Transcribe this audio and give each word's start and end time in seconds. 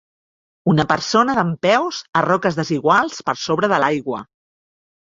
Una 0.73 0.85
persona 0.91 1.35
dempeus 1.41 2.01
a 2.17 2.25
roques 2.27 2.59
desiguals 2.63 3.25
per 3.31 3.39
sobre 3.47 3.75
de 3.77 3.85
l'aigua. 3.87 4.29